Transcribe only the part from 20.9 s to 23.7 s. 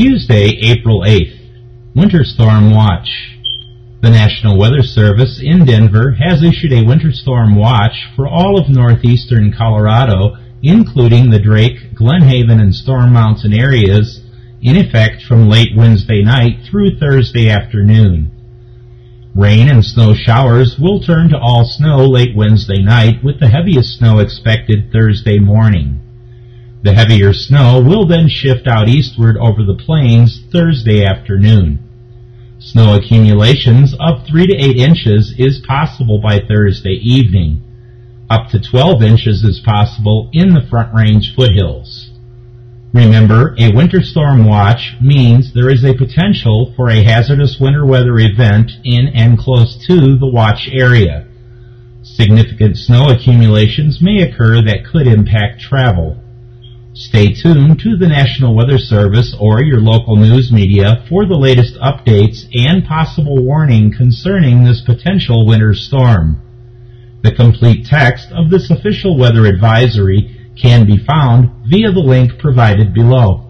turn to all snow late Wednesday night with the